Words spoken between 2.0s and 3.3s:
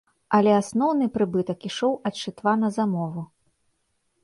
ад шытва на замову.